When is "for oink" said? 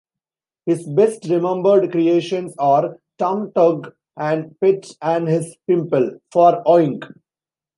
6.31-7.03